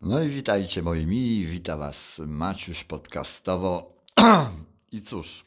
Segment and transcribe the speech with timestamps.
[0.00, 3.92] No i witajcie moi mili, wita was Maciuś podcastowo.
[4.92, 5.44] I cóż,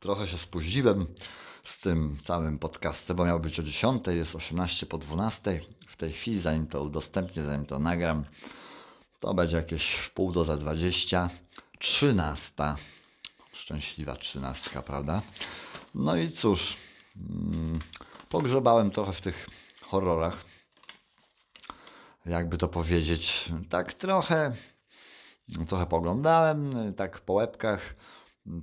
[0.00, 1.06] trochę się spóźniłem
[1.64, 5.60] z tym całym podcastem, bo miał być o 10, jest 18 po 12.
[5.88, 8.24] W tej chwili, zanim to udostępnię, zanim to nagram,
[9.20, 11.30] to będzie jakieś w pół do za 20.
[11.78, 12.52] 13.
[13.52, 15.22] Szczęśliwa 13, prawda?
[15.94, 16.76] No i cóż,
[17.16, 17.78] mm,
[18.28, 19.46] pogrzebałem trochę w tych
[19.82, 20.55] horrorach
[22.26, 24.52] jakby to powiedzieć, tak trochę,
[25.68, 27.94] trochę poglądałem, tak po łebkach,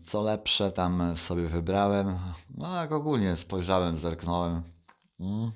[0.08, 2.20] co lepsze tam sobie wybrałem.
[2.58, 4.64] No jak ogólnie spojrzałem, zerknąłem.
[5.20, 5.52] Mm.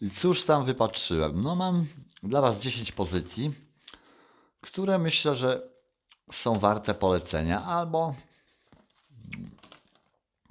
[0.00, 1.42] I cóż tam wypatrzyłem?
[1.42, 1.86] No mam
[2.22, 3.54] dla Was 10 pozycji,
[4.60, 5.70] które myślę, że
[6.32, 8.14] są warte polecenia, albo,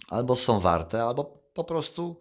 [0.09, 2.19] albo są warte, albo po prostu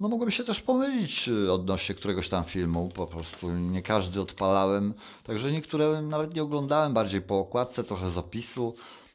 [0.00, 4.94] no mogłem się też pomylić y, odnośnie któregoś tam filmu, po prostu nie każdy odpalałem,
[5.24, 8.74] także niektóre nawet nie oglądałem, bardziej po okładce, trochę z opisu,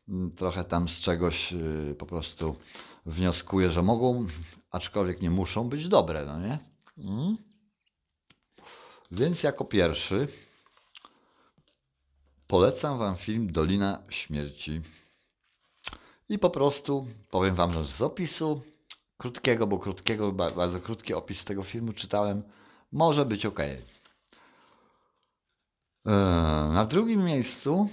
[0.10, 2.56] mm, trochę tam z czegoś y, po prostu
[3.06, 4.28] wnioskuję, że mogą,
[4.72, 6.60] aczkolwiek nie muszą być dobre, no nie?
[6.98, 7.38] Mm.
[9.12, 10.28] Więc jako pierwszy
[12.48, 14.82] polecam Wam film Dolina Śmierci.
[16.30, 18.62] I po prostu powiem Wam, że z opisu
[19.18, 22.44] krótkiego, bo krótkiego, bardzo krótki opis tego filmu czytałem,
[22.92, 23.60] może być ok.
[23.60, 23.84] Eee,
[26.74, 27.90] na drugim miejscu,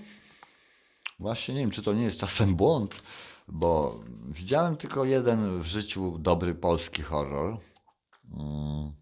[1.19, 3.03] właśnie nie wiem, czy to nie jest czasem błąd,
[3.49, 7.59] bo widziałem tylko jeden w życiu dobry polski horror.
[8.39, 8.93] Mm,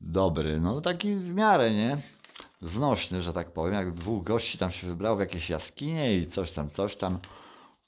[0.00, 2.02] dobry, no taki w miarę, nie?
[2.62, 3.74] Znośny, że tak powiem.
[3.74, 7.18] Jak dwóch gości tam się wybrało w jakieś jaskinie i coś tam, coś tam.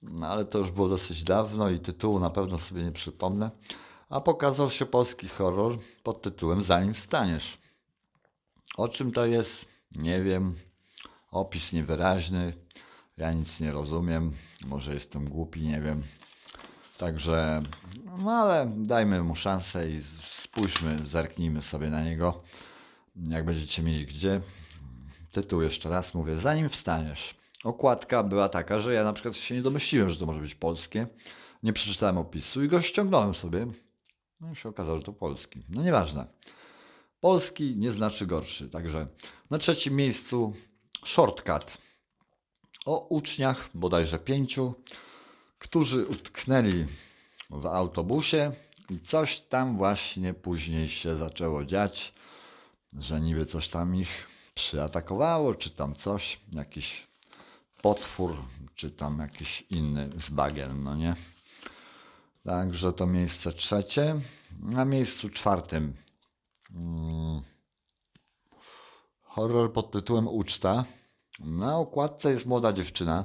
[0.02, 3.50] No ale to już było dosyć dawno i tytułu na pewno sobie nie przypomnę.
[4.08, 7.58] A pokazał się polski horror pod tytułem Zanim wstaniesz.
[8.76, 9.66] O czym to jest?
[9.92, 10.56] Nie wiem.
[11.30, 12.52] Opis niewyraźny.
[13.16, 14.32] Ja nic nie rozumiem.
[14.66, 16.02] Może jestem głupi, nie wiem.
[16.98, 17.62] Także,
[18.18, 20.02] no ale dajmy mu szansę i
[20.42, 22.42] spójrzmy, zerknijmy sobie na niego.
[23.16, 24.40] Jak będziecie mieli gdzie.
[25.32, 29.62] Tytuł jeszcze raz mówię, zanim wstaniesz okładka była taka, że ja na przykład się nie
[29.62, 31.06] domyśliłem, że to może być polskie.
[31.62, 33.66] Nie przeczytałem opisu i go ściągnąłem sobie.
[34.40, 35.64] No i się okazało, że to polski.
[35.68, 36.26] No nieważne.
[37.20, 38.70] Polski nie znaczy gorszy.
[38.70, 39.06] Także
[39.50, 40.52] na trzecim miejscu
[41.04, 41.66] shortcut
[42.86, 44.74] o uczniach, bodajże pięciu,
[45.58, 46.86] którzy utknęli
[47.50, 48.52] w autobusie
[48.90, 52.14] i coś tam właśnie później się zaczęło dziać,
[52.92, 57.06] że niby coś tam ich przyatakowało, czy tam coś, jakiś
[57.86, 58.36] potwór,
[58.74, 61.16] czy tam jakiś inny z bagien, no nie?
[62.44, 64.20] Także to miejsce trzecie.
[64.60, 65.94] Na miejscu czwartym
[66.72, 67.42] hmm,
[69.22, 70.84] horror pod tytułem Uczta.
[71.40, 73.24] Na okładce jest młoda dziewczyna,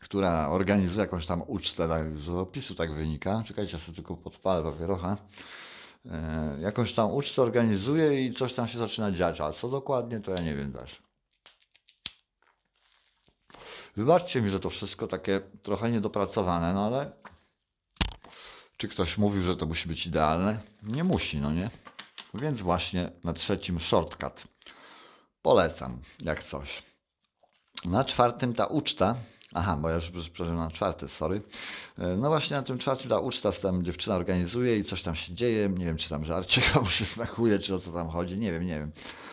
[0.00, 3.42] która organizuje jakąś tam ucztę, tak, z opisu tak wynika.
[3.46, 5.16] Czekajcie, ja sobie tylko podpalę papierocha.
[6.06, 10.30] E, jakąś tam ucztę organizuje i coś tam się zaczyna dziać, a co dokładnie to
[10.30, 11.07] ja nie wiem też.
[13.98, 17.12] Wybaczcie mi, że to wszystko takie trochę niedopracowane, no ale
[18.76, 20.60] czy ktoś mówił, że to musi być idealne?
[20.82, 21.70] Nie musi, no nie?
[22.34, 24.44] Więc właśnie na trzecim shortcut.
[25.42, 26.82] Polecam, jak coś.
[27.84, 29.16] Na czwartym ta uczta.
[29.54, 31.42] Aha, bo ja już przepraszam na czwarty, sorry.
[31.98, 35.68] No właśnie na tym czwartym ta uczta, tam dziewczyna organizuje i coś tam się dzieje.
[35.68, 38.38] Nie wiem, czy tam żarcie komuś się smakuje, czy o co tam chodzi.
[38.38, 38.92] Nie wiem, nie wiem.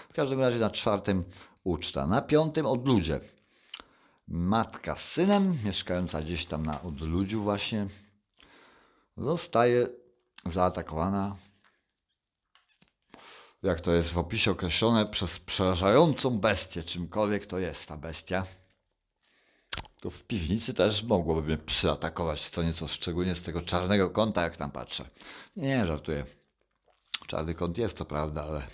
[0.09, 1.23] W każdym razie na czwartym
[1.63, 2.07] uczta.
[2.07, 3.19] Na piątym odludzie
[4.27, 7.87] matka z synem, mieszkająca gdzieś tam na odludziu właśnie,
[9.17, 9.87] zostaje
[10.45, 11.35] zaatakowana,
[13.63, 18.45] jak to jest w opisie określone, przez przerażającą bestię, czymkolwiek to jest ta bestia.
[20.01, 24.57] To w piwnicy też mogłoby mnie przyatakować co nieco, szczególnie z tego czarnego kąta, jak
[24.57, 25.09] tam patrzę.
[25.55, 26.25] Nie, żartuję.
[27.27, 28.67] Czarny kąt jest, to prawda, ale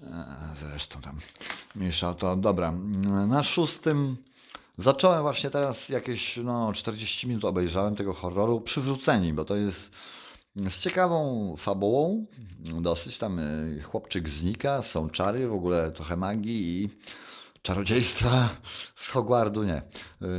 [0.00, 1.18] e, zresztą tam
[1.74, 2.36] mniejsza to.
[2.36, 2.72] Dobra,
[3.28, 4.16] na szóstym
[4.78, 9.90] Zacząłem właśnie teraz jakieś no, 40 minut obejrzałem tego horroru Przywróceni, bo to jest
[10.56, 12.26] z ciekawą fabułą,
[12.80, 16.88] dosyć tam y, chłopczyk znika, są czary, w ogóle trochę magii i
[17.62, 18.48] czarodziejstwa
[18.96, 19.76] z Hogwardu nie.
[19.76, 19.82] Y,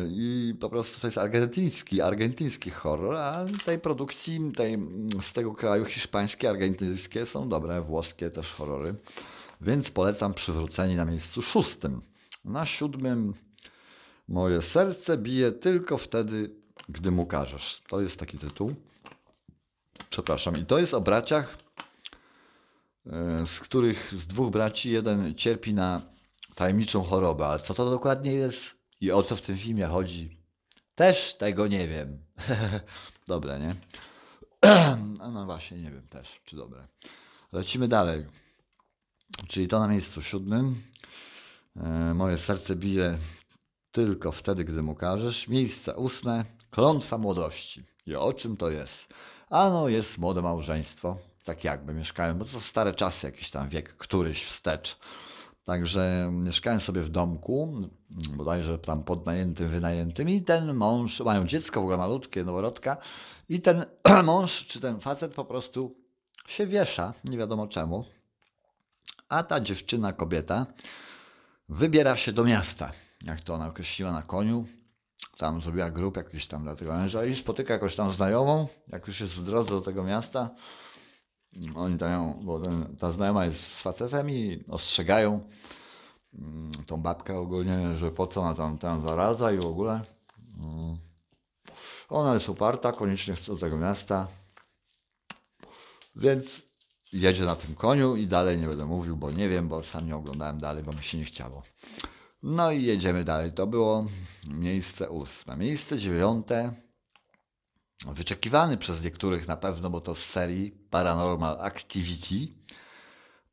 [0.09, 4.79] I po prostu to jest argentyński, argentyński horror, a tej produkcji tej,
[5.21, 8.95] z tego kraju hiszpańskie, argentyńskie są dobre, włoskie też horrory.
[9.61, 12.01] Więc polecam Przywróceni na miejscu szóstym.
[12.45, 13.33] Na siódmym
[14.27, 16.55] Moje serce bije tylko wtedy,
[16.89, 17.81] gdy mu każesz.
[17.87, 18.75] To jest taki tytuł.
[20.09, 20.57] Przepraszam.
[20.57, 21.57] I to jest o braciach
[23.05, 26.01] e, z których z dwóch braci jeden cierpi na
[26.55, 27.47] tajemniczą chorobę.
[27.47, 28.61] Ale co to dokładnie jest
[29.01, 30.37] i o co w tym filmie chodzi?
[30.95, 32.19] Też tego nie wiem.
[33.27, 33.75] dobre, nie?
[35.33, 36.87] No właśnie, nie wiem też, czy dobre.
[37.51, 38.25] Lecimy dalej.
[39.47, 40.81] Czyli to na miejscu siódmym.
[41.75, 43.17] E, moje serce bije
[43.95, 45.47] tylko wtedy, gdy mu każesz.
[45.47, 46.45] Miejsce ósme.
[46.71, 47.83] Klątwa młodości.
[48.07, 49.13] I o czym to jest?
[49.49, 51.17] Ano, jest młode małżeństwo.
[51.45, 54.97] Tak jakby mieszkałem, bo to stare czasy, jakiś tam wiek, któryś wstecz.
[55.65, 57.89] Także mieszkałem sobie w domku,
[58.37, 62.97] bodajże tam podnajętym, wynajętym i ten mąż, mają dziecko w ogóle malutkie, noworodka
[63.49, 63.85] i ten
[64.23, 65.95] mąż, czy ten facet po prostu
[66.47, 68.05] się wiesza, nie wiadomo czemu,
[69.29, 70.65] a ta dziewczyna, kobieta
[71.69, 72.91] wybiera się do miasta,
[73.25, 74.65] jak to ona określiła na koniu,
[75.37, 79.19] tam zrobiła grup jakiś tam dla tego męża i spotyka jakąś tam znajomą, jak już
[79.19, 80.49] jest w drodze do tego miasta,
[81.75, 85.49] oni dają, bo ten, ta znajoma jest z facetem i ostrzegają
[86.33, 90.01] mm, tą babkę ogólnie, że po co ona tam, tam zaradza i w ogóle.
[90.59, 90.97] Mm.
[92.09, 94.27] Ona jest uparta, koniecznie chce do tego miasta.
[96.15, 96.61] Więc
[97.13, 100.15] jedzie na tym koniu i dalej nie będę mówił, bo nie wiem, bo sam nie
[100.15, 101.63] oglądałem dalej, bo mi się nie chciało.
[102.47, 103.51] No i jedziemy dalej.
[103.51, 104.05] To było
[104.47, 105.57] miejsce ósme.
[105.57, 106.73] Miejsce dziewiąte
[108.05, 112.53] wyczekiwany przez niektórych na pewno, bo to z serii Paranormal Activity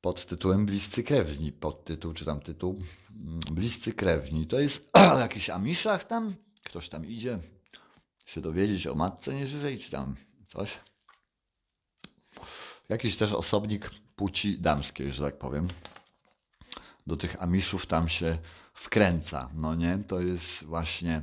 [0.00, 1.52] pod tytułem Bliscy Krewni.
[1.52, 2.78] Podtytuł, czy tam tytuł
[3.10, 4.46] mm, Bliscy Krewni.
[4.46, 6.34] To jest o jakichś amiszach tam,
[6.64, 7.38] ktoś tam idzie
[8.26, 10.16] się dowiedzieć o matce nieżywej, czy tam
[10.48, 10.78] coś.
[12.88, 15.68] Jakiś też osobnik płci damskiej, że tak powiem.
[17.06, 18.38] Do tych amiszów tam się
[18.74, 19.48] wkręca.
[19.54, 21.22] No nie, to jest właśnie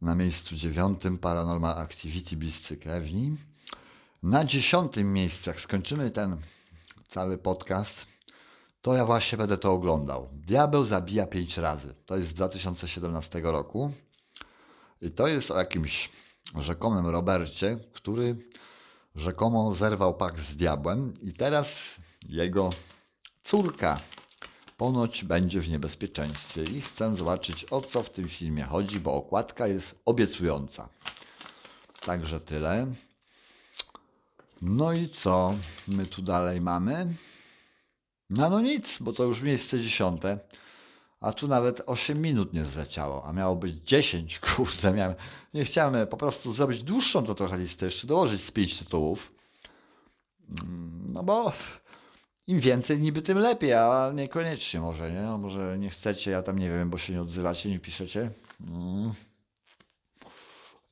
[0.00, 3.36] na miejscu dziewiątym Paranormal Activity Bliscy Krewni.
[4.22, 6.36] Na dziesiątym miejscu, jak skończymy ten
[7.08, 8.06] cały podcast,
[8.82, 10.28] to ja właśnie będę to oglądał.
[10.32, 11.94] Diabeł zabija pięć razy.
[12.06, 13.92] To jest z 2017 roku.
[15.02, 16.10] I to jest o jakimś
[16.60, 18.36] rzekomym Robercie, który
[19.16, 21.68] rzekomo zerwał pakt z diabłem i teraz
[22.28, 22.70] jego
[23.44, 24.00] córka
[24.76, 29.66] ponoć będzie w niebezpieczeństwie i chcę zobaczyć o co w tym filmie chodzi, bo okładka
[29.66, 30.88] jest obiecująca.
[32.00, 32.86] Także tyle.
[34.62, 35.54] No i co
[35.88, 37.14] my tu dalej mamy?
[38.30, 40.38] No no nic, bo to już miejsce dziesiąte.
[41.20, 45.14] A tu nawet 8 minut nie zleciało, a miało być 10, kurde, miałem,
[45.54, 49.32] nie chciałem po prostu zrobić dłuższą to trochę listę, jeszcze dołożyć z 5 tytułów.
[50.50, 51.52] Mm, no bo
[52.46, 55.20] im więcej niby tym lepiej, a niekoniecznie może, nie?
[55.20, 58.30] No może nie chcecie, ja tam nie wiem, bo się nie odzywacie, nie piszecie.
[58.60, 59.12] Mm.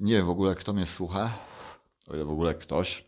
[0.00, 1.38] Nie wiem w ogóle, kto mnie słucha,
[2.08, 3.04] o ile w ogóle ktoś.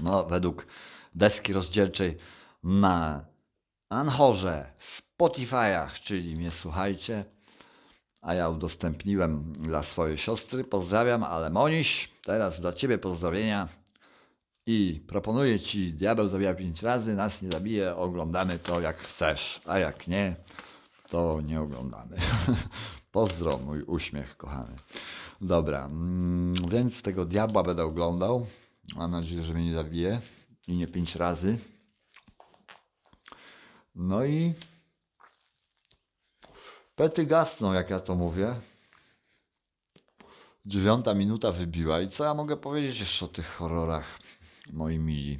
[0.00, 0.66] No, według
[1.14, 2.18] deski rozdzielczej
[2.62, 3.24] na
[3.88, 7.24] Anchorze, Spotify'ach, czyli mnie słuchajcie,
[8.20, 10.64] a ja udostępniłem dla swojej siostry.
[10.64, 13.79] Pozdrawiam, ale Moniś, teraz dla Ciebie pozdrowienia
[14.66, 19.78] i proponuję Ci, diabeł zabija pięć razy, nas nie zabije, oglądamy to jak chcesz, a
[19.78, 20.36] jak nie,
[21.08, 22.16] to nie oglądamy.
[23.12, 24.76] Pozdro, mój uśmiech kochany.
[25.40, 28.46] Dobra, mm, więc tego diabła będę oglądał.
[28.96, 30.20] Mam nadzieję, że mnie nie zabije
[30.66, 31.58] i nie pięć razy.
[33.94, 34.54] No i
[36.94, 38.54] pety gasną, jak ja to mówię.
[40.66, 44.19] Dziewiąta minuta wybiła i co ja mogę powiedzieć jeszcze o tych horrorach?
[44.72, 45.38] Moi mili.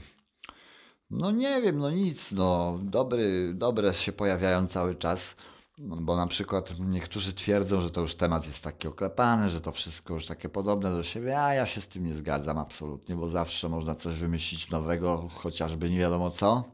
[1.10, 5.36] No nie wiem, no nic, no dobry, dobre się pojawiają cały czas,
[5.78, 10.14] bo na przykład niektórzy twierdzą, że to już temat jest taki oklepany, że to wszystko
[10.14, 13.68] już takie podobne do siebie, a ja się z tym nie zgadzam absolutnie, bo zawsze
[13.68, 16.64] można coś wymyślić nowego, chociażby nie wiadomo co.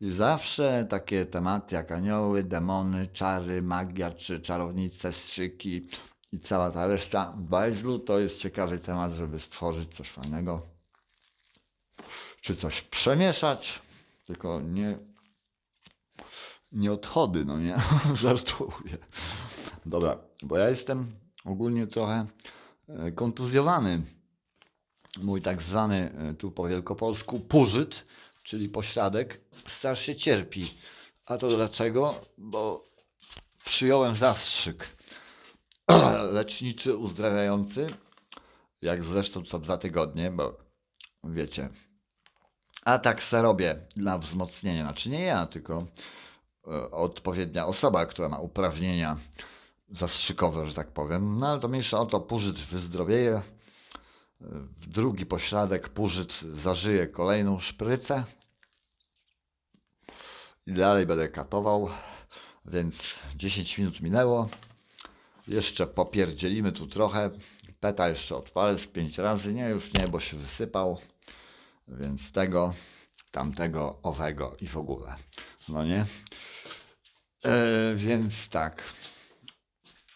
[0.00, 5.88] I zawsze takie tematy jak anioły, demony, czary, magia czy czarownice, strzyki
[6.32, 10.77] i cała ta reszta bajzlu to jest ciekawy temat, żeby stworzyć coś fajnego
[12.40, 13.82] czy coś przemieszać,
[14.26, 14.98] tylko nie,
[16.72, 17.80] nie odchody, no nie,
[18.14, 18.98] żartuję.
[19.86, 21.12] Dobra, bo ja jestem
[21.44, 22.26] ogólnie trochę
[22.88, 24.02] e, kontuzjowany.
[25.18, 28.06] Mój tak zwany e, tu po wielkopolsku pużyt,
[28.42, 30.74] czyli pośladek, strasznie cierpi.
[31.26, 32.14] A to dlaczego?
[32.38, 32.84] Bo
[33.64, 34.88] przyjąłem zastrzyk
[36.32, 37.86] leczniczy, uzdrawiający,
[38.82, 40.56] jak zresztą co dwa tygodnie, bo
[41.24, 41.68] wiecie,
[42.84, 44.82] a tak se robię dla wzmocnienia.
[44.82, 45.86] Znaczy nie ja, tylko
[46.66, 49.16] e, odpowiednia osoba, która ma uprawnienia
[49.90, 51.38] zastrzykowe, że tak powiem.
[51.38, 53.32] No ale to mniejsza o to, Pużyt wyzdrowieje.
[53.32, 53.42] E,
[54.86, 58.24] drugi pośladek, Pużyt zażyje kolejną szprycę.
[60.66, 61.88] i dalej będę katował,
[62.66, 64.48] więc 10 minut minęło.
[65.48, 67.30] Jeszcze popierdzielimy tu trochę.
[67.80, 69.54] Peta jeszcze odpalę z 5 razy.
[69.54, 70.98] Nie, już nie, bo się wysypał.
[71.88, 72.74] Więc tego,
[73.30, 75.16] tamtego, owego i w ogóle.
[75.68, 76.06] No nie?
[77.44, 78.82] E, więc tak.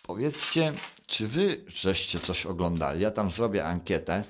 [0.02, 0.72] Powiedzcie,
[1.06, 3.00] czy wy żeście coś oglądali?
[3.02, 4.24] Ja tam zrobię ankietę.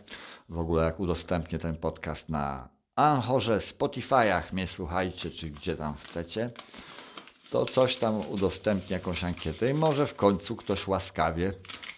[0.48, 6.50] W ogóle jak udostępnię ten podcast na Anchorze, Spotify'ach mnie słuchajcie, czy gdzie tam chcecie
[7.52, 11.52] to coś tam udostępni jakąś ankietę i może w końcu ktoś łaskawie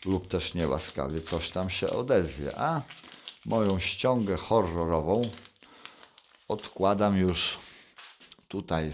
[0.05, 2.59] lub też niełaskawie coś tam się odezwie.
[2.59, 2.83] A
[3.47, 5.23] moją ściągę horrorową
[6.49, 7.59] odkładam już
[8.49, 8.93] tutaj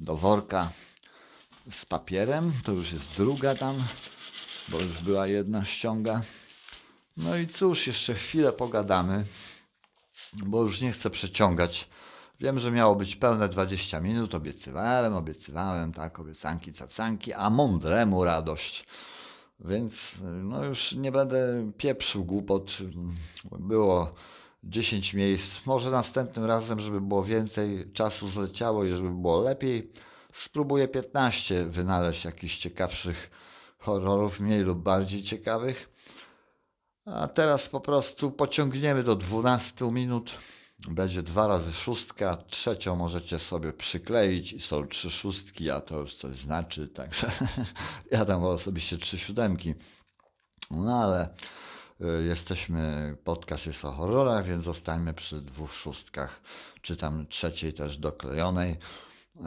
[0.00, 0.70] do worka
[1.70, 2.52] z papierem.
[2.64, 3.84] To już jest druga tam,
[4.68, 6.22] bo już była jedna ściąga.
[7.16, 9.24] No i cóż, jeszcze chwilę pogadamy,
[10.32, 11.88] bo już nie chcę przeciągać.
[12.40, 18.86] Wiem, że miało być pełne 20 minut, obiecywałem, obiecywałem, tak, obiecanki, cacanki, a mądremu radość.
[19.60, 22.78] Więc no już nie będę pieprzył głupot.
[23.58, 24.14] Było
[24.64, 25.66] 10 miejsc.
[25.66, 29.92] Może następnym razem, żeby było więcej czasu zleciało i żeby było lepiej,
[30.32, 33.30] spróbuję 15 wynaleźć jakichś ciekawszych
[33.78, 35.88] horrorów, mniej lub bardziej ciekawych.
[37.04, 40.30] A teraz po prostu pociągniemy do 12 minut.
[40.86, 46.14] Będzie dwa razy szóstka, trzecią możecie sobie przykleić i są trzy szóstki, a to już
[46.14, 47.32] coś znaczy, także
[48.10, 49.74] ja tam osobiście trzy siódemki.
[50.70, 51.34] No ale
[52.00, 56.40] y, jesteśmy, podcast jest o horrorach, więc zostańmy przy dwóch szóstkach,
[56.82, 58.76] czy tam trzeciej też doklejonej,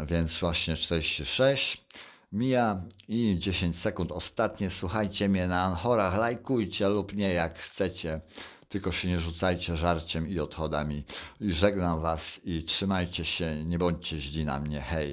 [0.07, 1.85] więc właśnie 46
[2.31, 4.69] mija i 10 sekund ostatnie.
[4.69, 8.21] Słuchajcie mnie na Anchorach, lajkujcie lub nie jak chcecie.
[8.71, 11.03] Tylko się nie rzucajcie żarciem i odchodami.
[11.41, 14.81] I żegnam Was i trzymajcie się, nie bądźcie źli na mnie.
[14.81, 15.09] Hej.